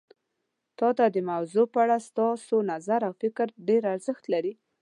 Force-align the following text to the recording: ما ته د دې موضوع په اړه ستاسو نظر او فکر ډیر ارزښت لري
ما 0.03 0.07
ته 0.77 0.87
د 0.99 1.01
دې 1.13 1.21
موضوع 1.31 1.65
په 1.73 1.77
اړه 1.85 1.97
ستاسو 2.07 2.55
نظر 2.71 2.99
او 3.07 3.13
فکر 3.21 3.47
ډیر 3.67 3.81
ارزښت 3.93 4.23
لري 4.33 4.53